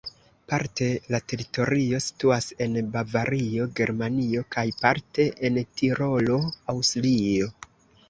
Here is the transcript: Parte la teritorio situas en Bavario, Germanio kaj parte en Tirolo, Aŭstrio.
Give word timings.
Parte 0.51 0.85
la 1.15 1.19
teritorio 1.33 1.99
situas 2.05 2.49
en 2.67 2.81
Bavario, 2.97 3.69
Germanio 3.83 4.45
kaj 4.59 4.67
parte 4.83 5.31
en 5.51 5.63
Tirolo, 5.71 6.45
Aŭstrio. 6.77 7.57